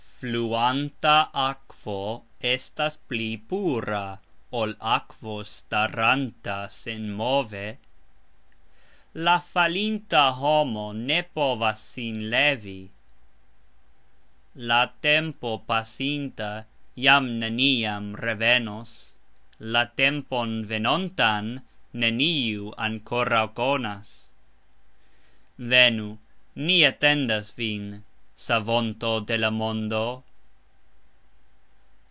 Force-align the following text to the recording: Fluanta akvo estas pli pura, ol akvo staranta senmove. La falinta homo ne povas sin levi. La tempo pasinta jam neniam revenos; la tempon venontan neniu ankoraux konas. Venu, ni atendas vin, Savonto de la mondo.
Fluanta 0.23 1.31
akvo 1.33 2.25
estas 2.43 2.95
pli 3.09 3.37
pura, 3.37 4.19
ol 4.51 4.75
akvo 4.79 5.37
staranta 5.43 6.57
senmove. 6.69 7.77
La 9.15 9.39
falinta 9.39 10.21
homo 10.33 10.91
ne 10.93 11.23
povas 11.23 11.79
sin 11.93 12.29
levi. 12.29 12.91
La 14.57 14.91
tempo 15.01 15.57
pasinta 15.57 16.65
jam 16.95 17.39
neniam 17.39 18.13
revenos; 18.15 19.15
la 19.59 19.85
tempon 19.87 20.63
venontan 20.65 21.63
neniu 21.95 22.71
ankoraux 22.77 23.55
konas. 23.55 24.29
Venu, 25.57 26.19
ni 26.55 26.83
atendas 26.83 27.49
vin, 27.55 28.03
Savonto 28.41 29.19
de 29.19 29.37
la 29.37 29.51
mondo. 29.51 30.23